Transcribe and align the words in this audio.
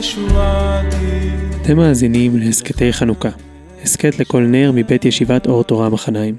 ישועתי. 0.00 1.30
אתם 1.62 1.76
מאזינים 1.76 2.38
להסכתי 2.38 2.92
חנוכה, 2.92 3.28
הסכת 3.82 4.18
לכל 4.18 4.42
נר 4.42 4.72
מבית 4.74 5.04
ישיבת 5.04 5.46
אור 5.46 5.64
תורה 5.64 5.88
מחניים. 5.88 6.36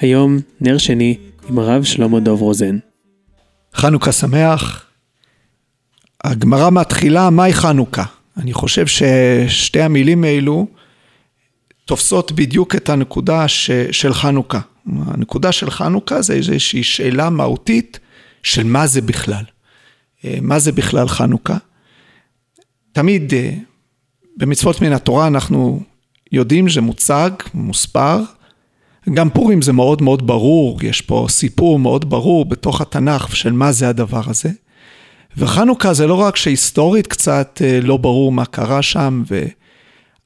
היום 0.00 0.38
נר 0.60 0.78
שני 0.78 1.18
עם 1.48 1.58
הרב 1.58 1.84
שלמה 1.84 2.20
דוב 2.20 2.40
רוזן. 2.40 2.78
חנוכה 3.74 4.12
שמח. 4.12 4.84
הגמרא 6.24 6.70
מתחילה, 6.70 7.30
מהי 7.30 7.52
חנוכה? 7.52 8.04
אני 8.36 8.52
חושב 8.52 8.86
ששתי 8.86 9.82
המילים 9.82 10.24
האלו 10.24 10.66
תופסות 11.84 12.32
בדיוק 12.32 12.74
את 12.74 12.88
הנקודה 12.88 13.48
ש, 13.48 13.70
של 13.90 14.14
חנוכה. 14.14 14.60
הנקודה 15.06 15.52
של 15.52 15.70
חנוכה 15.70 16.22
זה 16.22 16.32
איזושהי 16.32 16.82
שאלה 16.82 17.30
מהותית 17.30 17.98
של 18.42 18.64
מה 18.64 18.86
זה 18.86 19.00
בכלל. 19.00 19.44
אה, 20.24 20.38
מה 20.42 20.58
זה 20.58 20.72
בכלל 20.72 21.08
חנוכה? 21.08 21.56
תמיד 22.92 23.34
אה, 23.34 23.52
במצוות 24.36 24.82
מן 24.82 24.92
התורה 24.92 25.26
אנחנו 25.26 25.82
יודעים 26.32 26.68
שזה 26.68 26.80
מוצג, 26.80 27.30
מוסבר. 27.54 28.22
גם 29.14 29.30
פורים 29.30 29.62
זה 29.62 29.72
מאוד 29.72 30.02
מאוד 30.02 30.26
ברור, 30.26 30.78
יש 30.82 31.00
פה 31.00 31.26
סיפור 31.28 31.78
מאוד 31.78 32.10
ברור 32.10 32.44
בתוך 32.44 32.80
התנ"ך 32.80 33.36
של 33.36 33.52
מה 33.52 33.72
זה 33.72 33.88
הדבר 33.88 34.22
הזה. 34.26 34.50
וחנוכה 35.36 35.94
זה 35.94 36.06
לא 36.06 36.14
רק 36.14 36.36
שהיסטורית 36.36 37.06
קצת 37.06 37.62
אה, 37.64 37.80
לא 37.82 37.96
ברור 37.96 38.32
מה 38.32 38.44
קרה 38.44 38.82
שם, 38.82 39.22
ו... 39.30 39.46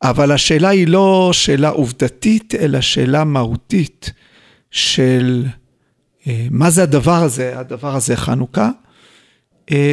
אבל 0.02 0.32
השאלה 0.32 0.68
היא 0.68 0.88
לא 0.88 1.30
שאלה 1.32 1.68
עובדתית, 1.68 2.54
אלא 2.54 2.80
שאלה 2.80 3.24
מהותית 3.24 4.12
של 4.70 5.46
אה, 6.26 6.46
מה 6.50 6.70
זה 6.70 6.82
הדבר 6.82 7.22
הזה, 7.22 7.58
הדבר 7.58 7.96
הזה 7.96 8.16
חנוכה, 8.16 8.70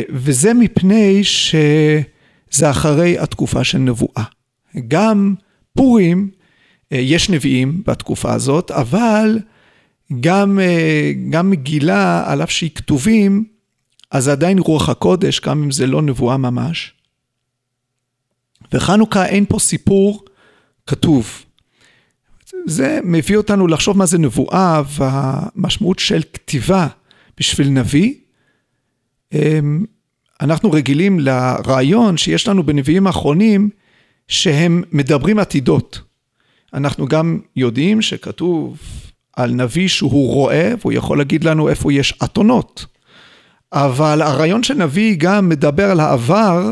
וזה 0.10 0.54
מפני 0.54 1.24
שזה 2.52 2.70
אחרי 2.70 3.20
התקופה 3.20 3.64
של 3.64 3.78
נבואה. 3.78 4.24
גם 4.88 5.36
פורים, 5.74 6.30
יש 6.92 7.30
נביאים 7.30 7.84
בתקופה 7.86 8.34
הזאת, 8.34 8.72
אבל 8.72 9.40
גם, 10.20 10.60
גם 11.30 11.50
מגילה, 11.50 12.32
על 12.32 12.44
אף 12.44 12.52
שהיא 12.52 12.70
כתובים, 12.76 13.46
אז 14.12 14.24
זה 14.24 14.32
עדיין 14.32 14.60
רוח 14.60 14.90
הקודש, 14.90 15.40
גם 15.40 15.64
אם 15.64 15.72
זה 15.72 15.88
לא 15.88 16.02
נבואה 16.02 16.38
ממש. 16.38 16.94
וחנוכה 18.74 19.26
אין 19.26 19.46
פה 19.46 19.60
סיפור 19.60 20.26
כתוב. 20.88 21.46
זה 22.66 23.00
מביא 23.04 23.38
אותנו 23.38 23.68
לחשוב 23.68 23.98
מה 23.98 24.06
זה 24.06 24.18
נבואה 24.18 24.82
והמשמעות 24.98 26.00
של 26.00 26.22
כתיבה 26.34 26.88
בשביל 27.38 27.70
נביא. 27.70 28.14
אנחנו 30.42 30.72
רגילים 30.72 31.20
לרעיון 31.20 32.18
שיש 32.18 32.48
לנו 32.48 32.64
בנביאים 32.64 33.08
האחרונים 33.08 33.70
שהם 34.28 34.84
מדברים 34.92 35.40
עתידות. 35.40 36.02
אנחנו 36.74 37.08
גם 37.08 37.40
יודעים 37.56 38.02
שכתוב 38.02 38.78
על 39.34 39.52
נביא 39.52 39.88
שהוא 39.88 40.34
רואה 40.34 40.74
והוא 40.82 40.94
יכול 40.94 41.18
להגיד 41.18 41.44
לנו 41.44 41.70
איפה 41.70 41.94
יש 41.94 42.14
אתונות. 42.24 42.86
אבל 43.74 44.22
הרעיון 44.22 44.64
של 44.64 44.74
נביא 44.74 45.16
גם 45.18 45.50
מדבר 45.50 45.92
על 45.92 46.00
העבר, 46.00 46.72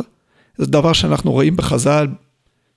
זה 0.58 0.66
דבר 0.66 0.94
שאנחנו 0.94 1.32
רואים 1.32 1.56
בחז"ל, 1.56 2.08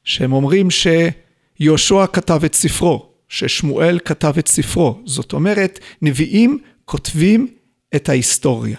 שהם 0.05 0.33
אומרים 0.33 0.69
שיהושע 0.71 2.07
כתב 2.13 2.45
את 2.45 2.55
ספרו, 2.55 3.09
ששמואל 3.29 3.99
כתב 4.05 4.33
את 4.39 4.49
ספרו. 4.49 5.01
זאת 5.05 5.33
אומרת, 5.33 5.79
נביאים 6.03 6.59
כותבים 6.85 7.49
את 7.95 8.09
ההיסטוריה. 8.09 8.77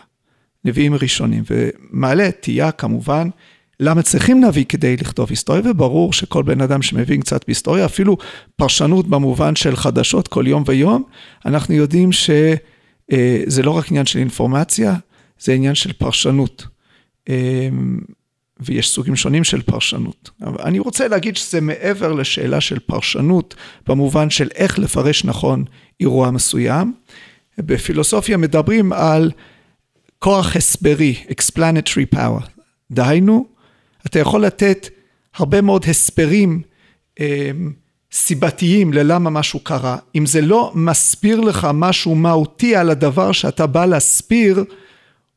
נביאים 0.66 0.96
ראשונים, 0.96 1.44
ומעלה 1.50 2.32
תהייה 2.32 2.72
כמובן, 2.72 3.30
למה 3.80 4.02
צריכים 4.02 4.46
נביא 4.46 4.66
כדי 4.66 4.98
לכתוב 4.98 5.30
היסטוריה, 5.30 5.62
וברור 5.66 6.14
שכל 6.14 6.44
בן 6.44 6.62
אדם 6.62 6.82
שמבין 6.82 7.22
קצת 7.22 7.46
בהיסטוריה, 7.48 7.86
אפילו 7.86 8.18
פרשנות 8.56 9.08
במובן 9.08 9.56
של 9.56 9.76
חדשות 9.76 10.28
כל 10.28 10.48
יום 10.48 10.64
ויום, 10.66 11.04
אנחנו 11.46 11.76
יודעים 11.76 12.12
שזה 12.12 13.64
לא 13.64 13.72
רק 13.72 13.90
עניין 13.92 14.06
של 14.06 14.20
אינפורמציה, 14.20 14.96
זה 15.40 15.54
עניין 15.54 15.76
של 15.76 15.94
פרשנות. 15.94 16.68
אמ, 17.30 18.00
ויש 18.60 18.90
סוגים 18.90 19.16
שונים 19.16 19.44
של 19.44 19.62
פרשנות. 19.62 20.30
אבל 20.42 20.62
אני 20.64 20.80
רוצה 20.80 21.08
להגיד 21.08 21.38
שזה 21.38 21.62
מעבר 21.62 22.14
לשאלה 22.14 22.62
של 22.62 22.80
פרשנות, 22.80 23.56
במובן 23.88 24.30
של 24.30 24.50
איך 24.56 24.80
לפרש 24.80 25.26
נכון 25.26 25.64
אירוע 26.00 26.32
מסוים. 26.32 26.94
בפילוסופיה 27.58 28.38
מדברים 28.38 28.94
על 28.94 29.32
כוח 30.24 30.56
הסברי, 30.56 31.16
explanatory 31.30 32.16
power. 32.16 32.48
דהיינו, 32.92 33.46
אתה 34.06 34.20
יכול 34.20 34.46
לתת 34.46 34.90
הרבה 35.36 35.62
מאוד 35.62 35.86
הסברים 35.88 36.62
אמ, 37.20 37.74
סיבתיים 38.12 38.94
ללמה 38.94 39.30
משהו 39.30 39.60
קרה. 39.60 39.98
אם 40.16 40.26
זה 40.26 40.42
לא 40.42 40.72
מסביר 40.76 41.40
לך 41.40 41.68
משהו 41.74 42.16
מהותי 42.16 42.76
על 42.76 42.90
הדבר 42.90 43.32
שאתה 43.32 43.68
בא 43.68 43.86
להסביר, 43.86 44.64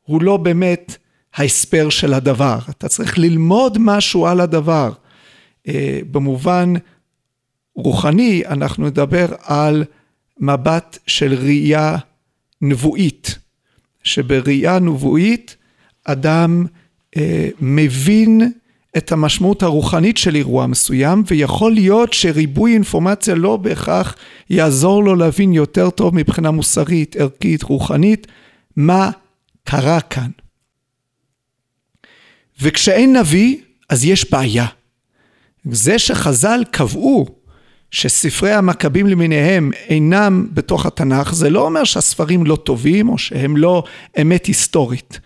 הוא 0.03 0.21
לא 0.21 0.37
באמת 0.37 0.97
ההסבר 1.33 1.89
של 1.89 2.13
הדבר. 2.13 2.59
אתה 2.69 2.87
צריך 2.87 3.17
ללמוד 3.17 3.77
משהו 3.79 4.27
על 4.27 4.41
הדבר. 4.41 4.91
אה, 5.67 5.99
במובן 6.11 6.73
רוחני, 7.75 8.43
אנחנו 8.45 8.87
נדבר 8.87 9.27
על 9.43 9.83
מבט 10.39 10.97
של 11.07 11.33
ראייה 11.33 11.97
נבואית, 12.61 13.46
שבראייה 14.07 14.79
נבואית 14.79 15.55
אדם 16.03 16.65
אה, 17.17 17.49
מבין 17.59 18.51
את 18.97 19.11
המשמעות 19.11 19.63
הרוחנית 19.63 20.17
של 20.17 20.35
אירוע 20.35 20.67
מסוים, 20.67 21.23
ויכול 21.27 21.73
להיות 21.73 22.13
שריבוי 22.13 22.73
אינפורמציה 22.73 23.35
לא 23.35 23.57
בהכרח 23.57 24.15
יעזור 24.49 25.03
לו 25.03 25.15
להבין 25.15 25.53
יותר 25.53 25.89
טוב 25.89 26.15
מבחינה 26.15 26.51
מוסרית, 26.51 27.15
ערכית, 27.15 27.63
רוחנית, 27.63 28.27
מה 28.75 29.11
קרה 29.63 30.01
כאן. 30.01 30.29
וכשאין 32.61 33.17
נביא, 33.17 33.57
אז 33.89 34.05
יש 34.05 34.31
בעיה. 34.31 34.65
זה 35.71 35.99
שחז"ל 35.99 36.63
קבעו 36.71 37.36
שספרי 37.91 38.51
המכבים 38.51 39.07
למיניהם 39.07 39.71
אינם 39.89 40.47
בתוך 40.53 40.85
התנ"ך, 40.85 41.33
זה 41.33 41.49
לא 41.49 41.65
אומר 41.65 41.83
שהספרים 41.83 42.45
לא 42.45 42.55
טובים 42.55 43.09
או 43.09 43.17
שהם 43.17 43.57
לא 43.57 43.83
אמת 44.21 44.45
היסטורית. 44.45 45.19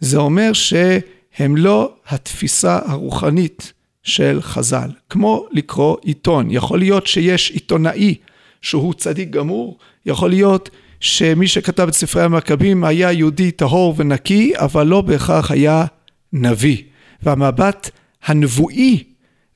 זה 0.00 0.16
אומר 0.16 0.52
שהם 0.52 1.56
לא 1.56 1.92
התפיסה 2.08 2.78
הרוחנית 2.84 3.72
של 4.02 4.38
חז"ל. 4.42 4.90
כמו 5.10 5.46
לקרוא 5.52 5.96
עיתון. 6.02 6.50
יכול 6.50 6.78
להיות 6.78 7.06
שיש 7.06 7.50
עיתונאי 7.50 8.14
שהוא 8.62 8.94
צדיק 8.94 9.30
גמור, 9.30 9.78
יכול 10.06 10.30
להיות 10.30 10.70
שמי 11.00 11.46
שכתב 11.46 11.88
את 11.88 11.94
ספרי 11.94 12.22
המכבים 12.22 12.84
היה 12.84 13.12
יהודי 13.12 13.50
טהור 13.50 13.94
ונקי, 13.96 14.52
אבל 14.56 14.86
לא 14.86 15.00
בהכרח 15.00 15.50
היה 15.50 15.84
נביא. 16.32 16.82
והמבט 17.22 17.90
הנבואי 18.24 19.04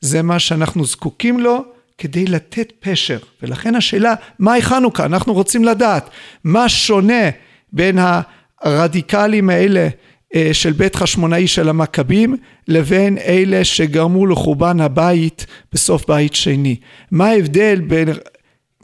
זה 0.01 0.23
מה 0.23 0.39
שאנחנו 0.39 0.85
זקוקים 0.85 1.41
לו 1.41 1.65
כדי 2.01 2.27
לתת 2.27 2.73
פשר. 2.81 3.19
ולכן 3.43 3.75
השאלה, 3.75 4.15
מהי 4.39 4.63
חנוכה? 4.63 5.05
אנחנו 5.05 5.33
רוצים 5.33 5.65
לדעת 5.65 6.11
מה 6.45 6.69
שונה 6.69 7.31
בין 7.73 7.99
הרדיקלים 8.61 9.51
האלה 9.51 9.89
אה, 10.35 10.51
של 10.53 10.73
בית 10.73 10.97
חשמונאי 10.97 11.47
של 11.47 11.69
המכבים 11.69 12.37
לבין 12.69 13.19
אלה 13.19 13.65
שגרמו 13.65 14.27
לחורבן 14.27 14.81
הבית 14.81 15.47
בסוף 15.73 16.07
בית 16.09 16.35
שני. 16.35 16.77
מה 17.11 17.27
ההבדל 17.27 17.81
בין 17.87 18.09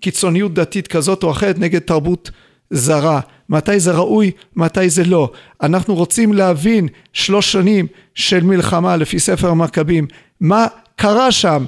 קיצוניות 0.00 0.54
דתית 0.54 0.88
כזאת 0.88 1.22
או 1.22 1.30
אחרת 1.30 1.58
נגד 1.58 1.78
תרבות 1.78 2.30
זרה, 2.70 3.20
מתי 3.48 3.80
זה 3.80 3.92
ראוי, 3.92 4.30
מתי 4.56 4.90
זה 4.90 5.04
לא. 5.04 5.32
אנחנו 5.62 5.94
רוצים 5.94 6.32
להבין 6.32 6.88
שלוש 7.12 7.52
שנים 7.52 7.86
של 8.14 8.44
מלחמה 8.44 8.96
לפי 8.96 9.18
ספר 9.18 9.48
המכבים, 9.50 10.06
מה 10.40 10.66
קרה 10.96 11.32
שם, 11.32 11.64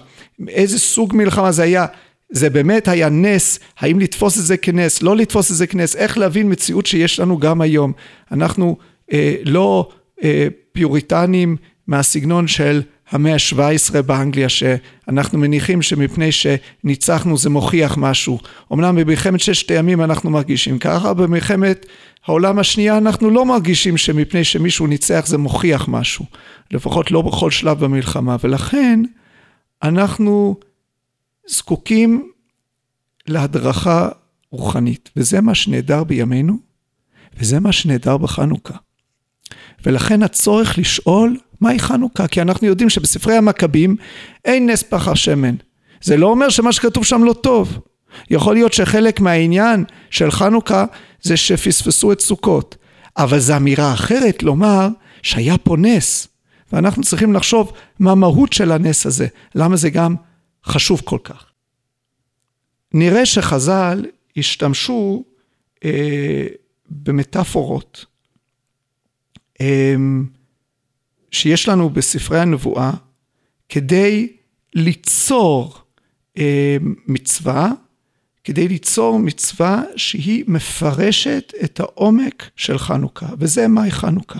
איזה 0.48 0.78
סוג 0.78 1.16
מלחמה 1.16 1.52
זה 1.52 1.62
היה, 1.62 1.86
זה 2.30 2.50
באמת 2.50 2.88
היה 2.88 3.08
נס, 3.08 3.58
האם 3.78 4.00
לתפוס 4.00 4.38
את 4.38 4.44
זה 4.44 4.56
כנס, 4.56 5.02
לא 5.02 5.16
לתפוס 5.16 5.50
את 5.50 5.56
זה 5.56 5.66
כנס, 5.66 5.96
איך 5.96 6.18
להבין 6.18 6.52
מציאות 6.52 6.86
שיש 6.86 7.20
לנו 7.20 7.38
גם 7.38 7.60
היום. 7.60 7.92
אנחנו 8.32 8.76
אה, 9.12 9.36
לא 9.44 9.88
אה, 10.22 10.48
פיוריטנים 10.72 11.56
מהסגנון 11.86 12.48
של 12.48 12.82
המאה 13.10 13.34
ה-17 13.34 14.02
באנגליה, 14.02 14.48
שאנחנו 14.48 15.38
מניחים 15.38 15.82
שמפני 15.82 16.30
שניצחנו 16.32 17.38
זה 17.38 17.50
מוכיח 17.50 17.96
משהו. 17.96 18.38
אמנם 18.72 18.96
במלחמת 18.96 19.40
ששת 19.40 19.70
הימים 19.70 20.02
אנחנו 20.02 20.30
מרגישים 20.30 20.78
ככה, 20.78 21.14
במלחמת 21.14 21.86
העולם 22.26 22.58
השנייה 22.58 22.98
אנחנו 22.98 23.30
לא 23.30 23.44
מרגישים 23.44 23.96
שמפני 23.96 24.44
שמישהו 24.44 24.86
ניצח 24.86 25.24
זה 25.26 25.38
מוכיח 25.38 25.88
משהו. 25.88 26.24
לפחות 26.70 27.10
לא 27.10 27.22
בכל 27.22 27.50
שלב 27.50 27.84
במלחמה, 27.84 28.36
ולכן 28.44 29.02
אנחנו 29.82 30.56
זקוקים 31.48 32.32
להדרכה 33.28 34.08
רוחנית, 34.50 35.10
וזה 35.16 35.40
מה 35.40 35.54
שנהדר 35.54 36.04
בימינו, 36.04 36.58
וזה 37.38 37.60
מה 37.60 37.72
שנהדר 37.72 38.16
בחנוכה. 38.16 38.74
ולכן 39.86 40.22
הצורך 40.22 40.78
לשאול 40.78 41.36
מהי 41.60 41.78
חנוכה? 41.78 42.28
כי 42.28 42.42
אנחנו 42.42 42.66
יודעים 42.66 42.90
שבספרי 42.90 43.36
המכבים 43.36 43.96
אין 44.44 44.70
נס 44.70 44.82
פח 44.82 45.08
השמן. 45.08 45.54
זה 46.02 46.16
לא 46.16 46.26
אומר 46.26 46.48
שמה 46.48 46.72
שכתוב 46.72 47.04
שם 47.04 47.24
לא 47.24 47.32
טוב. 47.32 47.78
יכול 48.30 48.54
להיות 48.54 48.72
שחלק 48.72 49.20
מהעניין 49.20 49.84
של 50.10 50.30
חנוכה 50.30 50.84
זה 51.22 51.36
שפספסו 51.36 52.12
את 52.12 52.20
סוכות. 52.20 52.76
אבל 53.16 53.38
זו 53.38 53.56
אמירה 53.56 53.92
אחרת 53.92 54.42
לומר 54.42 54.88
שהיה 55.22 55.58
פה 55.58 55.76
נס. 55.76 56.28
ואנחנו 56.72 57.02
צריכים 57.02 57.32
לחשוב 57.32 57.72
מה 57.98 58.10
המהות 58.10 58.52
של 58.52 58.72
הנס 58.72 59.06
הזה, 59.06 59.26
למה 59.54 59.76
זה 59.76 59.90
גם 59.90 60.14
חשוב 60.64 61.02
כל 61.04 61.18
כך. 61.24 61.44
נראה 62.94 63.26
שחז"ל 63.26 64.04
השתמשו 64.36 65.24
אה, 65.84 66.46
במטאפורות 66.90 68.04
אה, 69.60 69.94
שיש 71.30 71.68
לנו 71.68 71.90
בספרי 71.90 72.40
הנבואה 72.40 72.92
כדי 73.68 74.32
ליצור 74.74 75.78
אה, 76.38 76.76
מצווה, 77.06 77.72
כדי 78.44 78.68
ליצור 78.68 79.18
מצווה 79.18 79.82
שהיא 79.96 80.44
מפרשת 80.46 81.52
את 81.64 81.80
העומק 81.80 82.50
של 82.56 82.78
חנוכה, 82.78 83.28
וזה 83.38 83.68
מהי 83.68 83.90
חנוכה. 83.90 84.38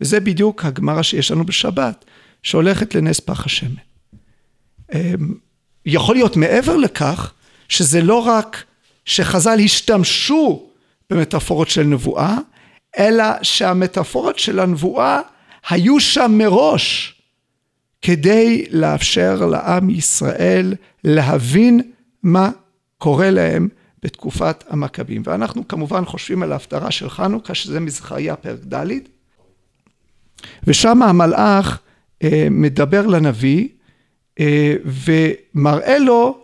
וזה 0.00 0.20
בדיוק 0.20 0.64
הגמרא 0.64 1.02
שיש 1.02 1.30
לנו 1.30 1.44
בשבת, 1.46 2.04
שהולכת 2.42 2.94
לנס 2.94 3.20
פח 3.20 3.46
השמן. 3.46 3.74
אה, 4.94 5.12
יכול 5.86 6.14
להיות 6.14 6.36
מעבר 6.36 6.76
לכך, 6.76 7.32
שזה 7.68 8.00
לא 8.00 8.26
רק 8.26 8.64
שחז"ל 9.04 9.58
השתמשו 9.64 10.68
במטאפורות 11.10 11.68
של 11.68 11.82
נבואה, 11.82 12.36
אלא 12.98 13.24
שהמטאפורות 13.42 14.38
של 14.38 14.58
הנבואה 14.58 15.20
היו 15.70 16.00
שם 16.00 16.32
מראש 16.34 17.14
כדי 18.02 18.66
לאפשר 18.70 19.46
לעם 19.46 19.90
ישראל 19.90 20.74
להבין 21.04 21.80
מה 22.22 22.50
קורה 22.98 23.30
להם 23.30 23.68
בתקופת 24.02 24.64
המכבים. 24.68 25.22
ואנחנו 25.24 25.68
כמובן 25.68 26.04
חושבים 26.04 26.42
על 26.42 26.52
ההפטרה 26.52 26.90
של 26.90 27.10
חנוכה, 27.10 27.54
שזה 27.54 27.80
מזכריה 27.80 28.36
פרק 28.36 28.60
ד', 28.64 28.86
ושם 30.64 31.02
המלאך 31.02 31.78
אה, 32.22 32.48
מדבר 32.50 33.06
לנביא 33.06 33.68
אה, 34.40 34.74
ומראה 34.84 35.98
לו 35.98 36.38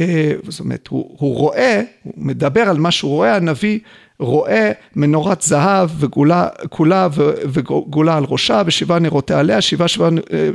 אה, 0.00 0.32
זאת 0.48 0.60
אומרת, 0.60 0.88
הוא, 0.88 1.16
הוא 1.18 1.36
רואה, 1.36 1.82
הוא 2.02 2.14
מדבר 2.16 2.60
על 2.60 2.78
מה 2.78 2.90
שהוא 2.90 3.10
רואה, 3.10 3.36
הנביא 3.36 3.78
רואה 4.18 4.72
מנורת 4.96 5.42
זהב 5.42 5.90
וגולה 5.98 6.48
כולה 6.68 7.08
וגולה 7.52 8.16
על 8.16 8.24
ראשה 8.28 8.62
ושבעה 8.66 8.98
נרותיה 8.98 9.38
עליה, 9.38 9.60
שבעה 9.60 9.88
שבעה 9.88 10.10
אה, 10.32 10.50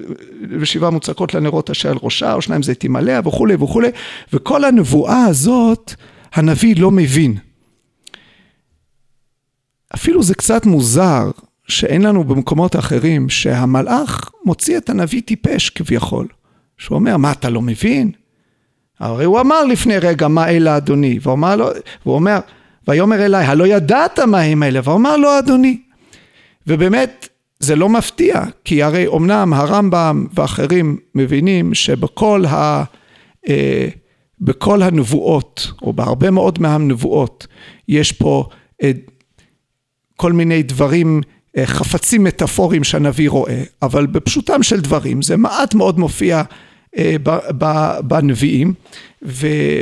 ושבעה 0.59 0.89
מוצקות 0.89 1.33
לנרות 1.33 1.69
אשר 1.69 1.89
על 1.89 1.97
ראשה, 2.01 2.33
או 2.33 2.41
שניים 2.41 2.63
זיתים 2.63 2.95
עליה 2.95 3.21
וכולי 3.25 3.55
וכולי, 3.55 3.89
וכל 4.33 4.63
הנבואה 4.63 5.25
הזאת 5.25 5.93
הנביא 6.33 6.75
לא 6.79 6.91
מבין. 6.91 7.35
אפילו 9.95 10.23
זה 10.23 10.35
קצת 10.35 10.65
מוזר 10.65 11.31
שאין 11.67 12.01
לנו 12.01 12.23
במקומות 12.23 12.75
אחרים 12.75 13.29
שהמלאך 13.29 14.31
מוציא 14.45 14.77
את 14.77 14.89
הנביא 14.89 15.21
טיפש 15.25 15.69
כביכול. 15.69 16.27
שהוא 16.77 16.95
אומר, 16.95 17.17
מה 17.17 17.31
אתה 17.31 17.49
לא 17.49 17.61
מבין? 17.61 18.11
הרי 18.99 19.25
הוא 19.25 19.39
אמר 19.39 19.63
לפני 19.63 19.97
רגע 19.97 20.27
מה 20.27 20.49
אלה 20.49 20.77
אדוני, 20.77 21.19
והוא 21.21 21.31
אומר 21.31 21.55
לו, 21.55 21.67
והוא 22.05 22.15
אומר, 22.15 22.39
ויאמר 22.87 23.25
אליי, 23.25 23.45
הלא 23.45 23.67
ידעת 23.67 24.19
מה 24.19 24.39
הם 24.39 24.63
אלה, 24.63 24.79
והוא 24.83 24.95
אמר 24.95 25.17
לו 25.17 25.39
אדוני. 25.39 25.81
ובאמת, 26.67 27.29
זה 27.59 27.75
לא 27.75 27.89
מפתיע, 27.89 28.43
כי 28.63 28.83
הרי 28.83 29.07
אמנם 29.07 29.53
הרמב"ם 29.53 30.27
ואחרים 30.33 30.97
מבינים 31.15 31.73
שבכל 31.73 32.45
ה... 32.45 32.83
אה, 33.49 33.87
בכל 34.39 34.81
הנבואות, 34.81 35.71
או 35.81 35.93
בהרבה 35.93 36.31
מאוד 36.31 36.61
מהנבואות, 36.61 37.47
יש 37.87 38.11
פה 38.11 38.49
אה, 38.83 38.91
כל 40.15 40.33
מיני 40.33 40.63
דברים, 40.63 41.21
חפצים 41.63 42.23
מטאפוריים 42.23 42.83
שהנביא 42.83 43.29
רואה, 43.29 43.63
אבל 43.81 44.05
בפשוטם 44.05 44.63
של 44.63 44.79
דברים, 44.79 45.21
זה 45.21 45.37
מעט 45.37 45.73
מאוד 45.73 45.99
מופיע 45.99 46.41
אה, 46.97 47.15
בנביאים, 47.99 48.73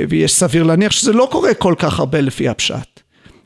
ויש 0.09 0.33
סביר 0.33 0.63
להניח 0.63 0.91
שזה 0.91 1.13
לא 1.13 1.27
קורה 1.31 1.53
כל 1.53 1.75
כך 1.77 1.99
הרבה 1.99 2.21
לפי 2.21 2.49
הפשט. 2.49 2.93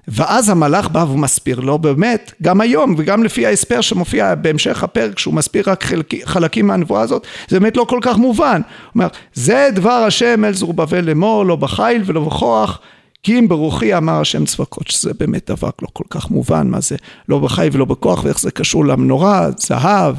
ואז 0.07 0.50
המלאך 0.50 0.89
בא 0.89 1.00
ומסביר 1.00 1.59
לו 1.59 1.77
באמת, 1.77 2.31
גם 2.44 2.62
היום 2.62 2.95
וגם 2.97 3.24
לפי 3.24 3.45
ההסבר 3.45 3.81
שמופיע 3.81 4.35
בהמשך 4.35 4.83
הפרק 4.83 5.19
שהוא 5.19 5.33
מסביר 5.33 5.63
רק 5.68 5.83
חלק, 5.83 6.13
חלקים 6.25 6.68
מהנבואה 6.68 7.01
הזאת, 7.01 7.27
זה 7.47 7.59
באמת 7.59 7.77
לא 7.77 7.85
כל 7.89 8.00
כך 8.01 8.18
מובן. 8.18 8.62
הוא 8.65 8.91
אומר, 8.95 9.07
זה 9.33 9.69
דבר 9.74 9.91
השם 9.91 10.45
אל 10.45 10.53
זרובבל 10.53 11.01
לאמור, 11.01 11.45
לא 11.45 11.56
בחיל 11.56 12.01
ולא 12.06 12.21
בכוח, 12.21 12.79
כי 13.24 13.40
אם 13.40 13.48
ברוחי 13.48 13.98
אמר 13.98 14.22
השם 14.22 14.46
צבקות, 14.46 14.88
שזה 14.88 15.14
באמת 15.14 15.52
דבר 15.52 15.69
לא 15.81 15.88
כל 15.94 16.04
כך 16.10 16.30
מובן, 16.30 16.68
מה 16.68 16.81
זה 16.81 16.96
לא 17.30 17.40
בחיל 17.40 17.69
ולא 17.72 17.86
בכוח 17.86 18.24
ואיך 18.24 18.40
זה 18.40 18.52
קשור 18.52 18.86
למנורה, 18.86 19.50
זהב 19.58 20.16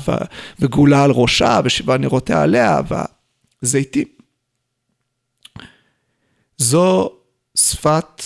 וגולה 0.61 1.05
על 1.05 1.11
ראשה 1.11 1.61
ושבעה 1.65 1.99
נרותיה 1.99 2.43
עליה. 2.43 2.81
זיתים. 3.63 4.09
זו 6.59 7.11
שפת 7.59 8.23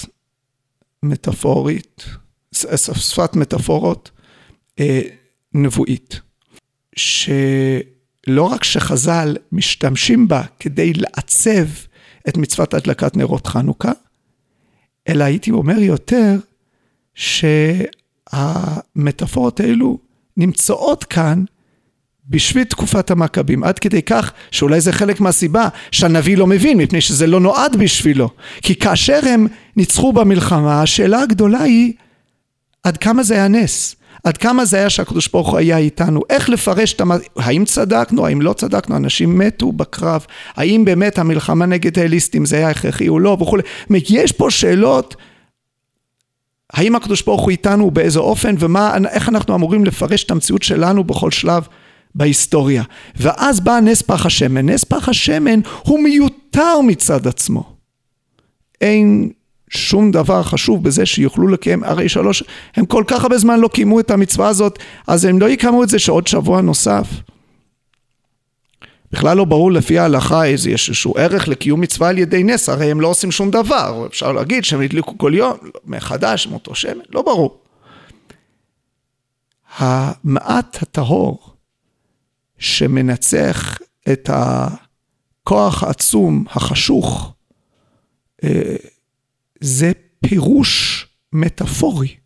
מטאפורית, 1.03 2.05
שפת 2.53 3.37
מטאפורות 3.37 4.11
אה, 4.81 5.01
נבואית, 5.55 6.21
שלא 6.97 8.43
רק 8.43 8.65
שחז"ל 8.65 9.37
משתמשים 9.53 10.29
בה 10.29 10.43
כדי 10.61 10.93
לעצב 10.93 11.67
את 12.29 12.37
מצוות 12.37 12.75
הדלקת 12.75 13.17
נרות 13.17 13.47
חנוכה, 13.47 13.93
אלא 15.09 15.25
הייתי 15.25 15.51
אומר 15.51 15.79
יותר 15.79 16.37
שהמטאפורות 18.35 19.61
האלו 19.61 19.99
נמצאות 20.37 21.05
כאן 21.05 21.45
בשביל 22.29 22.65
תקופת 22.65 23.11
המכבים, 23.11 23.65
עד 23.65 23.79
כדי 23.79 24.03
כך 24.03 24.33
שאולי 24.51 24.81
זה 24.81 24.93
חלק 24.93 25.21
מהסיבה 25.21 25.69
שהנביא 25.91 26.37
לא 26.37 26.47
מבין, 26.47 26.79
מפני 26.79 27.01
שזה 27.01 27.27
לא 27.27 27.41
נועד 27.41 27.77
בשבילו. 27.77 28.31
כי 28.63 28.75
כאשר 28.75 29.21
הם 29.29 29.47
ניצחו 29.77 30.13
במלחמה, 30.13 30.83
השאלה 30.83 31.21
הגדולה 31.21 31.61
היא 31.61 31.93
עד 32.83 32.97
כמה 32.97 33.23
זה 33.23 33.35
היה 33.35 33.49
נס. 33.49 33.97
עד 34.25 34.37
כמה 34.37 34.65
זה 34.65 34.77
היה 34.77 34.91
שהקדוש 34.91 35.29
ברוך 35.29 35.49
הוא 35.49 35.59
היה 35.59 35.79
איתנו, 35.79 36.21
איך 36.31 36.49
לפרש 36.49 36.93
את 36.93 37.01
המ... 37.01 37.11
האם 37.37 37.65
צדקנו, 37.65 38.27
האם 38.27 38.43
לא 38.43 38.53
צדקנו, 38.53 38.97
אנשים 38.97 39.39
מתו 39.39 39.73
בקרב, 39.73 40.27
האם 40.55 40.85
באמת 40.85 41.19
המלחמה 41.19 41.67
נגד 41.67 41.99
האליסטים 41.99 42.45
זה 42.45 42.57
היה 42.57 42.71
הכרחי 42.71 43.09
או 43.09 43.19
לא 43.19 43.37
וכולי, 43.41 43.63
יש 43.91 44.33
פה 44.33 44.51
שאלות 44.51 45.17
האם 46.73 46.97
הקדוש 46.97 47.23
ברוך 47.23 47.43
הוא 47.43 47.51
איתנו 47.51 47.91
באיזה 47.91 48.21
אופן 48.21 48.55
ואיך 48.59 49.29
אנחנו 49.29 49.55
אמורים 49.55 49.85
לפרש 49.85 50.25
את 50.25 50.31
המציאות 50.31 50.63
שלנו 50.63 51.05
בכל 51.05 51.31
שלב 51.31 51.67
בהיסטוריה. 52.15 52.83
ואז 53.17 53.61
בא 53.61 53.81
נס 53.81 54.03
פח 54.03 54.27
השמן. 54.27 54.69
נס 54.69 54.85
פח 54.85 55.09
השמן 55.09 55.61
הוא 55.83 56.03
מיותר 56.03 56.81
מצד 56.81 57.27
עצמו. 57.27 57.77
אין 58.81 59.31
שום 59.73 60.11
דבר 60.11 60.43
חשוב 60.43 60.85
בזה 60.85 61.07
שיוכלו 61.07 61.49
לקיים, 61.49 61.85
הרי 61.85 62.09
שלוש, 62.09 62.43
הם 62.77 62.87
כל 62.87 63.05
כך 63.07 63.23
הרבה 63.23 63.39
זמן 63.39 63.61
לא 63.61 63.69
קיימו 63.69 64.01
את 64.01 64.11
המצווה 64.11 64.49
הזאת, 64.49 64.79
אז 65.07 65.25
הם 65.25 65.41
לא 65.41 65.49
יקיימו 65.49 65.83
את 65.83 65.89
זה 65.89 65.99
שעוד 65.99 66.27
שבוע 66.27 66.61
נוסף. 66.61 67.07
בכלל 69.13 69.37
לא 69.37 69.45
ברור 69.45 69.73
לפי 69.73 69.99
ההלכה 69.99 70.45
איזה 70.45 70.71
יש 70.71 70.89
איזשהו 70.89 71.15
ערך 71.17 71.49
לקיום 71.49 71.81
מצווה 71.81 72.09
על 72.09 72.19
ידי 72.19 72.45
נס, 72.45 72.69
הרי 72.69 72.91
הם 72.91 73.01
לא 73.01 73.09
עושים 73.09 73.31
שום 73.31 73.51
דבר, 73.51 74.07
אפשר 74.07 74.33
להגיד 74.33 74.65
שהם 74.65 74.81
הדליקו 74.81 75.19
כל 75.19 75.33
יום, 75.35 75.57
מחדש, 75.85 76.47
מאותו 76.47 76.75
שמן, 76.75 77.05
לא 77.11 77.23
ברור. 77.23 77.61
המעט 79.79 80.83
הטהור 80.83 81.55
שמנצח 82.59 83.79
את 84.13 84.31
הכוח 84.33 85.83
העצום, 85.83 86.45
החשוך, 86.51 87.33
אה, 88.45 88.77
זה 89.63 89.93
פירוש 90.21 91.07
מטאפורי 91.33 92.17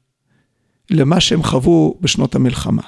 למה 0.90 1.20
שהם 1.20 1.42
חוו 1.42 1.98
בשנות 2.00 2.34
המלחמה. 2.34 2.82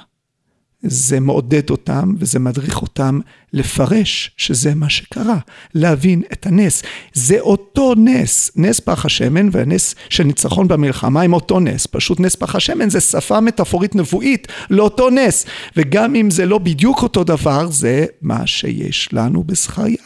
זה 0.83 1.19
מעודד 1.19 1.69
אותם 1.69 2.13
וזה 2.17 2.39
מדריך 2.39 2.81
אותם 2.81 3.19
לפרש 3.53 4.31
שזה 4.37 4.75
מה 4.75 4.89
שקרה, 4.89 5.37
להבין 5.75 6.21
את 6.33 6.45
הנס. 6.45 6.83
זה 7.13 7.39
אותו 7.39 7.93
נס, 7.97 8.51
נס 8.55 8.79
פח 8.79 9.05
השמן 9.05 9.49
והנס 9.51 9.95
של 10.09 10.23
ניצחון 10.23 10.67
במלחמה 10.67 11.21
הם 11.21 11.33
אותו 11.33 11.59
נס, 11.59 11.85
פשוט 11.85 12.19
נס 12.19 12.35
פח 12.35 12.55
השמן 12.55 12.89
זה 12.89 12.99
שפה 12.99 13.39
מטאפורית 13.39 13.95
נבואית 13.95 14.47
לאותו 14.69 15.09
נס, 15.09 15.45
וגם 15.77 16.15
אם 16.15 16.29
זה 16.29 16.45
לא 16.45 16.57
בדיוק 16.57 17.03
אותו 17.03 17.23
דבר, 17.23 17.71
זה 17.71 18.05
מה 18.21 18.47
שיש 18.47 19.13
לנו 19.13 19.43
בזכריה. 19.43 19.97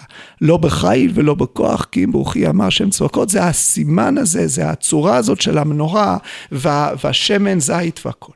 לא 0.42 0.58
בחיל 0.58 1.12
ולא 1.14 1.34
בכוח, 1.34 1.88
כי 1.92 2.04
אם 2.04 2.12
ברוכי 2.12 2.48
אמר 2.48 2.70
שם 2.70 2.90
צבקות, 2.90 3.30
זה 3.30 3.44
הסימן 3.44 4.18
הזה, 4.18 4.48
זה 4.48 4.70
הצורה 4.70 5.16
הזאת 5.16 5.42
של 5.42 5.58
המנורה 5.58 6.18
וה, 6.52 6.92
והשמן 7.04 7.60
זית 7.60 8.00
והכל. 8.06 8.34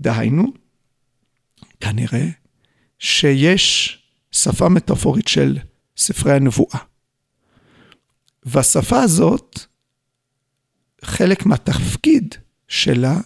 דהיינו, 0.00 0.67
כנראה 1.80 2.26
שיש 2.98 3.98
שפה 4.32 4.68
מטאפורית 4.68 5.28
של 5.28 5.58
ספרי 5.96 6.32
הנבואה. 6.32 6.78
והשפה 8.44 9.00
הזאת, 9.00 9.58
חלק 11.04 11.46
מהתפקיד 11.46 12.34
שלה 12.68 13.16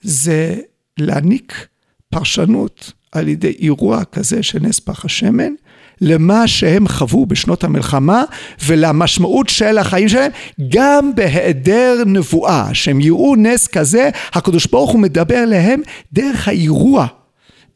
זה 0.00 0.60
להעניק 0.98 1.66
פרשנות 2.10 2.92
על 3.12 3.28
ידי 3.28 3.50
אירוע 3.58 4.04
כזה 4.04 4.42
של 4.42 4.58
נס 4.62 4.80
פח 4.80 5.04
השמן, 5.04 5.52
למה 6.00 6.48
שהם 6.48 6.88
חוו 6.88 7.26
בשנות 7.26 7.64
המלחמה 7.64 8.24
ולמשמעות 8.64 9.48
של 9.48 9.78
החיים 9.78 10.08
שלהם, 10.08 10.30
גם 10.68 11.14
בהיעדר 11.14 12.02
נבואה, 12.06 12.74
שהם 12.74 13.00
יראו 13.00 13.36
נס 13.36 13.66
כזה, 13.66 14.10
הקדוש 14.32 14.66
ברוך 14.66 14.90
הוא 14.90 15.00
מדבר 15.00 15.42
אליהם 15.42 15.80
דרך 16.12 16.48
האירוע, 16.48 17.06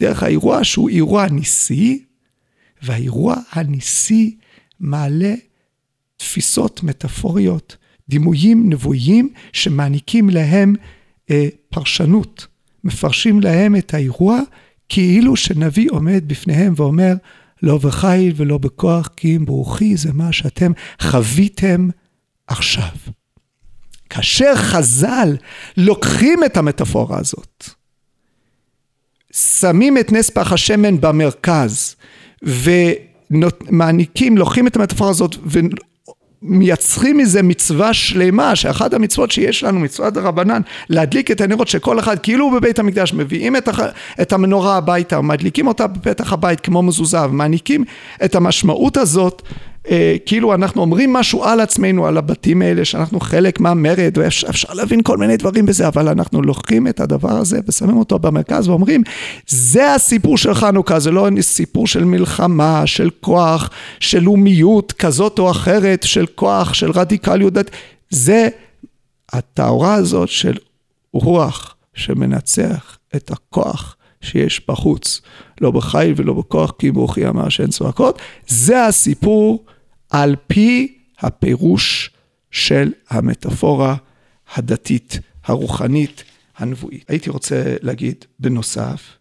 דרך 0.01 0.23
האירוע 0.23 0.65
שהוא 0.65 0.89
אירוע 0.89 1.27
ניסי, 1.29 2.05
והאירוע 2.83 3.37
הניסי 3.53 4.37
מעלה 4.81 5.35
תפיסות 6.17 6.83
מטאפוריות, 6.83 7.77
דימויים 8.09 8.71
נבואיים 8.71 9.33
שמעניקים 9.53 10.31
להם 10.31 10.75
אה, 11.31 11.49
פרשנות, 11.69 12.47
מפרשים 12.85 13.41
להם 13.41 13.77
את 13.77 13.95
האירוע 13.95 14.41
כאילו 14.89 15.37
שנביא 15.37 15.91
עומד 15.91 16.25
בפניהם 16.27 16.73
ואומר, 16.77 17.15
לא 17.63 17.79
בחיל 17.79 18.33
ולא 18.37 18.59
בכוח, 18.59 19.09
כי 19.17 19.37
אם 19.37 19.45
ברוכי 19.45 19.97
זה 19.97 20.13
מה 20.13 20.33
שאתם 20.33 20.73
חוויתם 21.01 21.89
עכשיו. 22.47 22.97
כאשר 24.11 24.57
חז"ל 24.57 25.37
לוקחים 25.77 26.45
את 26.45 26.57
המטאפורה 26.57 27.19
הזאת, 27.19 27.71
שמים 29.33 29.99
את 29.99 30.13
נס 30.13 30.31
פח 30.31 30.53
השמן 30.53 31.01
במרכז, 31.01 31.97
ומעניקים, 32.43 34.39
לוקחים 34.39 34.67
את 34.67 34.77
המטאפורה 34.77 35.11
הזאת 35.11 35.37
מייצרים 36.43 37.19
מזה 37.19 37.43
מצווה 37.43 37.95
שלמה, 37.95 38.57
שאחת 38.57 38.95
המצוות 38.95 39.31
שיש 39.31 39.65
לנו, 39.65 39.81
מצוות 39.81 40.17
רבנן, 40.17 40.61
להדליק 40.89 41.31
את 41.31 41.41
הנרות 41.41 41.69
שכל 41.69 41.99
אחד, 41.99 42.19
כאילו 42.19 42.45
הוא 42.45 42.53
בבית 42.53 42.79
המקדש, 42.79 43.13
מביאים 43.13 43.57
את, 43.57 43.69
הח... 43.69 43.81
את 44.21 44.33
המנורה 44.33 44.77
הביתה, 44.77 45.21
מדליקים 45.21 45.67
אותה 45.67 45.87
בפתח 45.87 46.33
הבית 46.33 46.61
כמו 46.61 46.83
מזוזה, 46.83 47.25
ומעניקים 47.25 47.85
את 48.25 48.35
המשמעות 48.35 48.97
הזאת 48.97 49.43
כאילו 50.27 50.55
אנחנו 50.55 50.81
אומרים 50.83 51.13
משהו 51.13 51.45
על 51.45 51.61
עצמנו, 51.61 52.07
על 52.07 52.19
הבתים 52.19 52.63
האלה, 52.63 52.85
שאנחנו 52.85 53.21
חלק 53.21 53.61
מהמרד, 53.61 54.19
ואפשר 54.19 54.75
להבין 54.75 55.03
כל 55.03 55.19
מיני 55.19 55.37
דברים 55.37 55.67
בזה, 55.67 55.89
אבל 55.89 56.09
אנחנו 56.09 56.43
לוקחים 56.43 56.87
את 56.87 57.01
הדבר 57.01 57.31
הזה 57.31 57.61
ושמים 57.69 57.97
אותו 57.97 58.19
במרכז 58.19 58.69
ואומרים, 58.69 59.03
זה 59.47 59.95
הסיפור 59.95 60.39
של 60.39 60.55
חנוכה, 60.55 61.01
זה 61.01 61.11
לא 61.11 61.29
סיפור 61.41 61.87
של 61.87 62.05
מלחמה, 62.05 62.87
של 62.87 63.11
כוח, 63.21 63.71
של 64.01 64.23
לאומיות 64.23 64.93
כזאת 64.93 65.39
או 65.39 65.51
אחרת, 65.51 66.03
של 66.03 66.27
כוח, 66.35 66.75
של 66.75 66.91
רדיקליות, 66.91 67.55
זה 68.11 68.49
הטהורה 69.33 69.95
הזאת 69.95 70.29
של 70.29 70.57
רוח 71.13 71.75
שמנצח 71.95 72.99
את 73.17 73.31
הכוח. 73.31 73.97
שיש 74.23 74.63
בחוץ, 74.69 75.21
לא 75.61 75.71
בחיל 75.71 76.15
ולא 76.17 76.33
בכוח, 76.33 76.73
כי 76.79 76.91
ברוכי 76.91 77.29
אמר 77.29 77.49
שאין 77.49 77.71
צועקות, 77.71 78.19
זה 78.49 78.85
הסיפור 78.87 79.65
על 80.11 80.37
פי 80.47 80.99
הפירוש 81.21 82.11
של 82.51 82.93
המטאפורה 83.11 83.97
הדתית, 84.55 85.19
הרוחנית, 85.45 86.25
הנבואית. 86.59 87.05
הייתי 87.09 87.31
רוצה 87.31 87.77
להגיד 87.83 88.25
בנוסף, 88.39 89.17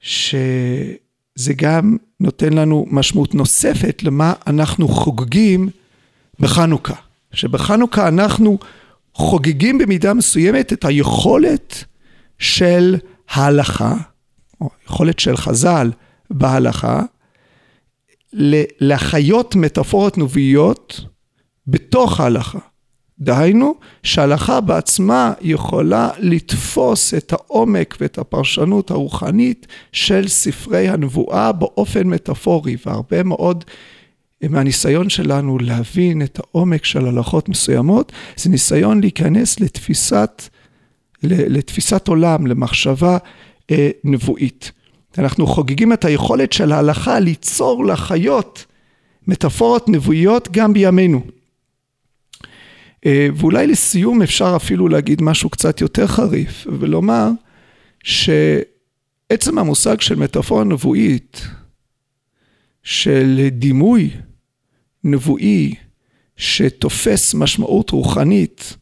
שזה 0.00 1.54
גם 1.56 1.96
נותן 2.20 2.52
לנו 2.52 2.86
משמעות 2.90 3.34
נוספת 3.34 4.02
למה 4.02 4.32
אנחנו 4.46 4.88
חוגגים 4.88 5.68
בחנוכה. 6.40 6.94
שבחנוכה 7.32 8.08
אנחנו 8.08 8.58
חוגגים 9.14 9.78
במידה 9.78 10.14
מסוימת 10.14 10.72
את 10.72 10.84
היכולת 10.84 11.84
של 12.38 12.96
ההלכה, 13.30 13.96
או 14.60 14.70
יכולת 14.86 15.18
של 15.18 15.36
חז"ל 15.36 15.90
בהלכה, 16.30 17.02
להחיות 18.80 19.56
מטאפורות 19.56 20.18
נבואיות 20.18 21.00
בתוך 21.66 22.20
ההלכה. 22.20 22.58
דהיינו, 23.20 23.74
שההלכה 24.02 24.60
בעצמה 24.60 25.32
יכולה 25.40 26.10
לתפוס 26.18 27.14
את 27.14 27.32
העומק 27.32 27.96
ואת 28.00 28.18
הפרשנות 28.18 28.90
הרוחנית 28.90 29.66
של 29.92 30.28
ספרי 30.28 30.88
הנבואה 30.88 31.52
באופן 31.52 32.06
מטאפורי, 32.06 32.76
והרבה 32.86 33.22
מאוד 33.22 33.64
מהניסיון 34.42 35.08
שלנו 35.08 35.58
להבין 35.58 36.22
את 36.22 36.38
העומק 36.38 36.84
של 36.84 37.06
הלכות 37.06 37.48
מסוימות, 37.48 38.12
זה 38.36 38.50
ניסיון 38.50 39.00
להיכנס 39.00 39.60
לתפיסת, 39.60 40.42
לתפיסת 41.22 42.08
עולם, 42.08 42.46
למחשבה 42.46 43.18
אה, 43.70 43.90
נבואית. 44.04 44.72
אנחנו 45.18 45.46
חוגגים 45.46 45.92
את 45.92 46.04
היכולת 46.04 46.52
של 46.52 46.72
ההלכה 46.72 47.20
ליצור 47.20 47.86
לחיות 47.86 48.66
מטאפורות 49.26 49.88
נבואיות 49.88 50.48
גם 50.52 50.72
בימינו. 50.72 51.20
אה, 53.06 53.28
ואולי 53.34 53.66
לסיום 53.66 54.22
אפשר 54.22 54.52
אפילו 54.56 54.88
להגיד 54.88 55.22
משהו 55.22 55.50
קצת 55.50 55.80
יותר 55.80 56.06
חריף 56.06 56.66
ולומר 56.80 57.28
שעצם 58.04 59.58
המושג 59.58 60.00
של 60.00 60.14
מטאפורה 60.14 60.64
נבואית, 60.64 61.46
של 62.82 63.48
דימוי 63.50 64.10
נבואי 65.04 65.74
שתופס 66.36 67.34
משמעות 67.34 67.90
רוחנית, 67.90 68.76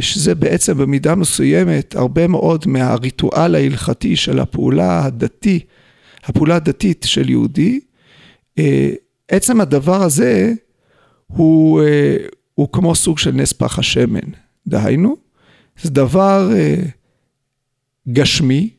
שזה 0.00 0.34
בעצם 0.34 0.78
במידה 0.78 1.14
מסוימת 1.14 1.96
הרבה 1.96 2.26
מאוד 2.26 2.64
מהריטואל 2.66 3.54
ההלכתי 3.54 4.16
של 4.16 4.38
הפעולה 4.38 5.04
הדתי, 5.04 5.60
הפעולה 6.24 6.56
הדתית 6.56 7.04
של 7.08 7.30
יהודי, 7.30 7.80
אה, 8.58 8.92
עצם 9.28 9.60
הדבר 9.60 10.02
הזה 10.02 10.52
הוא, 11.26 11.82
אה, 11.82 12.16
הוא 12.54 12.68
כמו 12.72 12.94
סוג 12.94 13.18
של 13.18 13.30
נס 13.30 13.52
פח 13.52 13.78
השמן, 13.78 14.30
דהיינו, 14.66 15.16
זה 15.82 15.90
דבר 15.90 16.50
גשמי 18.08 18.70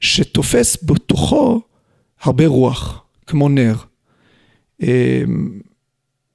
שתופס 0.00 0.84
בתוכו 0.84 1.60
הרבה 2.20 2.46
רוח, 2.46 3.04
כמו 3.26 3.48
נר. 3.48 3.76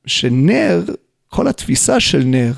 שנר, 0.05 0.83
כל 1.27 1.47
התפיסה 1.47 1.99
של 1.99 2.23
נר, 2.23 2.53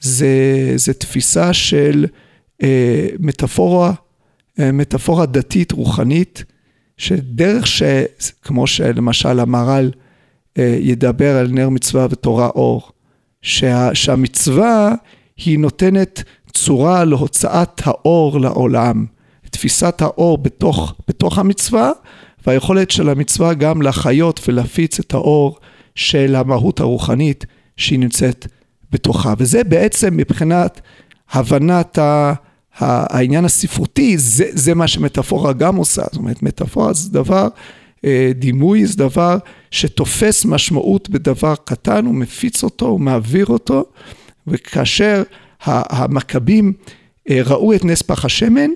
זה, 0.00 0.72
זה 0.76 0.94
תפיסה 0.94 1.52
של 1.52 2.06
אה, 2.62 3.08
מטאפורה, 3.18 3.92
אה, 4.58 4.72
מטאפורה 4.72 5.26
דתית, 5.26 5.72
רוחנית, 5.72 6.44
שדרך 6.96 7.66
ש... 7.66 7.82
כמו 8.42 8.66
שלמשל 8.66 9.40
המהר"ל 9.40 9.90
אה, 10.58 10.76
ידבר 10.80 11.36
על 11.36 11.48
נר 11.48 11.68
מצווה 11.68 12.06
ותורה 12.10 12.46
אור, 12.46 12.90
שה, 13.42 13.94
שהמצווה 13.94 14.94
היא 15.36 15.58
נותנת 15.58 16.22
צורה 16.52 17.04
להוצאת 17.04 17.80
האור 17.84 18.40
לעולם, 18.40 19.06
תפיסת 19.50 20.02
האור 20.02 20.38
בתוך, 20.38 20.94
בתוך 21.08 21.38
המצווה, 21.38 21.90
והיכולת 22.46 22.90
של 22.90 23.08
המצווה 23.08 23.54
גם 23.54 23.82
לחיות 23.82 24.40
ולהפיץ 24.48 24.98
את 25.00 25.14
האור 25.14 25.58
של 25.94 26.34
המהות 26.34 26.80
הרוחנית 26.80 27.46
שהיא 27.76 27.98
נמצאת 27.98 28.46
בתוכה, 28.90 29.34
וזה 29.38 29.64
בעצם 29.64 30.16
מבחינת 30.16 30.80
הבנת 31.32 31.98
ה... 31.98 32.32
העניין 32.78 33.44
הספרותי, 33.44 34.18
זה, 34.18 34.44
זה 34.52 34.74
מה 34.74 34.88
שמטאפורה 34.88 35.52
גם 35.52 35.76
עושה, 35.76 36.02
זאת 36.02 36.16
אומרת 36.16 36.42
מטאפורה 36.42 36.92
זה 36.92 37.12
דבר, 37.12 37.48
אה, 38.04 38.30
דימוי 38.34 38.86
זה 38.86 38.96
דבר 38.96 39.38
שתופס 39.70 40.44
משמעות 40.44 41.10
בדבר 41.10 41.54
קטן, 41.64 42.06
הוא 42.06 42.14
מפיץ 42.14 42.62
אותו, 42.62 42.86
הוא 42.86 43.00
מעביר 43.00 43.46
אותו, 43.46 43.84
וכאשר 44.46 45.22
המכבים 45.66 46.72
אה, 47.30 47.40
ראו 47.44 47.74
את 47.74 47.84
נס 47.84 48.02
פח 48.02 48.24
השמן, 48.24 48.70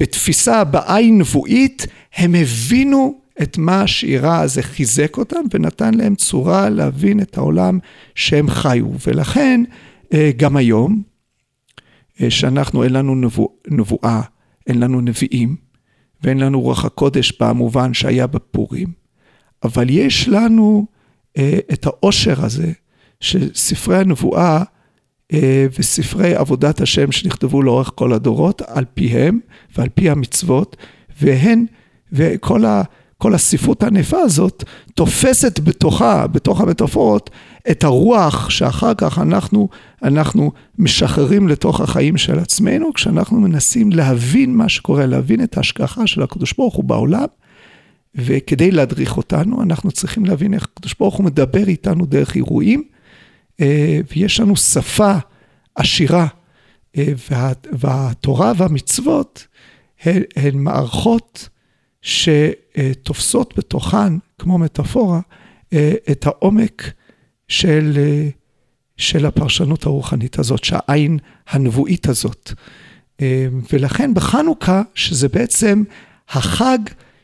בתפיסה 0.00 0.64
בעין 0.64 1.18
נבואית, 1.18 1.86
הם 2.16 2.34
הבינו 2.34 3.18
את 3.42 3.58
מה 3.58 3.86
שאירע 3.86 4.46
זה 4.46 4.62
חיזק 4.62 5.18
אותם 5.18 5.40
ונתן 5.54 5.94
להם 5.94 6.14
צורה 6.14 6.68
להבין 6.68 7.20
את 7.20 7.38
העולם 7.38 7.78
שהם 8.14 8.50
חיו. 8.50 8.86
ולכן 9.06 9.62
אה, 10.12 10.30
גם 10.36 10.56
היום, 10.56 11.02
אה, 12.20 12.30
שאנחנו 12.30 12.84
אין 12.84 12.92
לנו 12.92 13.14
נבוא, 13.14 13.48
נבואה, 13.68 14.20
אין 14.66 14.80
לנו 14.80 15.00
נביאים, 15.00 15.56
ואין 16.22 16.38
לנו 16.38 16.60
רוח 16.60 16.84
הקודש 16.84 17.32
במובן 17.40 17.94
שהיה 17.94 18.26
בפורים, 18.26 18.92
אבל 19.64 19.90
יש 19.90 20.28
לנו 20.28 20.86
אה, 21.36 21.58
את 21.72 21.86
העושר 21.86 22.44
הזה 22.44 22.72
של 23.20 23.54
ספרי 23.54 23.98
הנבואה 23.98 24.62
וספרי 25.78 26.34
עבודת 26.34 26.80
השם 26.80 27.12
שנכתבו 27.12 27.62
לאורך 27.62 27.92
כל 27.94 28.12
הדורות, 28.12 28.62
על 28.62 28.84
פיהם 28.94 29.40
ועל 29.76 29.88
פי 29.88 30.10
המצוות, 30.10 30.76
והן 31.20 31.66
וכל 32.12 32.64
ה, 32.64 32.82
כל 33.18 33.34
הספרות 33.34 33.82
הענפה 33.82 34.18
הזאת 34.18 34.64
תופסת 34.94 35.60
בתוכה, 35.60 36.26
בתוך 36.26 36.60
המטאפורות, 36.60 37.30
את 37.70 37.84
הרוח 37.84 38.50
שאחר 38.50 38.94
כך 38.94 39.18
אנחנו, 39.18 39.68
אנחנו 40.02 40.52
משחררים 40.78 41.48
לתוך 41.48 41.80
החיים 41.80 42.16
של 42.16 42.38
עצמנו, 42.38 42.92
כשאנחנו 42.94 43.40
מנסים 43.40 43.90
להבין 43.92 44.56
מה 44.56 44.68
שקורה, 44.68 45.06
להבין 45.06 45.42
את 45.42 45.56
ההשגחה 45.56 46.06
של 46.06 46.22
הקדוש 46.22 46.54
ברוך 46.58 46.74
הוא 46.74 46.84
בעולם, 46.84 47.24
וכדי 48.14 48.70
להדריך 48.70 49.16
אותנו, 49.16 49.62
אנחנו 49.62 49.92
צריכים 49.92 50.24
להבין 50.24 50.54
איך 50.54 50.68
הקדוש 50.72 50.94
ברוך 51.00 51.14
הוא 51.14 51.26
מדבר 51.26 51.68
איתנו 51.68 52.06
דרך 52.06 52.34
אירועים, 52.34 52.82
אה, 53.60 54.00
ויש 54.10 54.40
לנו 54.40 54.56
שפה 54.56 55.12
עשירה, 55.74 56.26
אה, 56.96 57.06
וה, 57.30 57.52
והתורה 57.72 58.52
והמצוות 58.56 59.46
הן, 60.02 60.22
הן 60.36 60.58
מערכות 60.58 61.48
שתופסות 62.06 63.54
בתוכן, 63.56 64.12
כמו 64.38 64.58
מטאפורה, 64.58 65.20
אה, 65.72 65.94
את 66.10 66.26
העומק 66.26 66.90
של, 67.48 67.98
של 68.96 69.26
הפרשנות 69.26 69.86
הרוחנית 69.86 70.38
הזאת, 70.38 70.64
שהעין 70.64 71.18
הנבואית 71.48 72.08
הזאת. 72.08 72.52
ולכן 73.72 74.14
בחנוכה, 74.14 74.82
שזה 74.94 75.28
בעצם 75.28 75.82
החג 76.28 76.78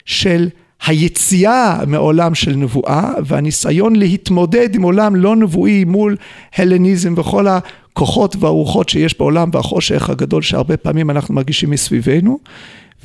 של 0.04 0.48
היציאה 0.86 1.80
מעולם 1.86 2.34
של 2.34 2.56
נבואה 2.56 3.12
והניסיון 3.26 3.96
להתמודד 3.96 4.74
עם 4.74 4.82
עולם 4.82 5.16
לא 5.16 5.36
נבואי 5.36 5.84
מול 5.84 6.16
הלניזם 6.56 7.14
וכל 7.16 7.46
הכוחות 7.48 8.36
והרוחות 8.36 8.88
שיש 8.88 9.18
בעולם 9.18 9.50
והחושך 9.52 10.10
הגדול 10.10 10.42
שהרבה 10.42 10.76
פעמים 10.76 11.10
אנחנו 11.10 11.34
מרגישים 11.34 11.70
מסביבנו. 11.70 12.38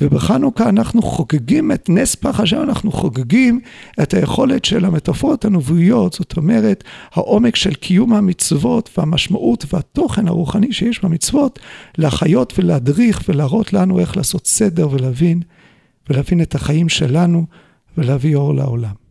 ובחנוכה 0.00 0.68
אנחנו 0.68 1.02
חוגגים 1.02 1.72
את 1.72 1.88
נס 1.88 2.14
פח 2.14 2.40
השם, 2.40 2.62
אנחנו 2.62 2.92
חוגגים 2.92 3.60
את 4.02 4.14
היכולת 4.14 4.64
של 4.64 4.84
המטאפורות 4.84 5.44
הנבואיות, 5.44 6.12
זאת 6.12 6.36
אומרת, 6.36 6.84
העומק 7.12 7.56
של 7.56 7.74
קיום 7.74 8.12
המצוות 8.12 8.90
והמשמעות 8.98 9.64
והתוכן 9.72 10.28
הרוחני 10.28 10.72
שיש 10.72 11.04
במצוות, 11.04 11.58
להחיות 11.98 12.58
ולהדריך 12.58 13.22
ולהראות 13.28 13.72
לנו 13.72 13.98
איך 13.98 14.16
לעשות 14.16 14.46
סדר 14.46 14.88
ולהבין, 14.90 15.42
ולהבין 16.10 16.42
את 16.42 16.54
החיים 16.54 16.88
שלנו 16.88 17.46
ולהביא 17.98 18.36
אור 18.36 18.54
לעולם. 18.54 19.07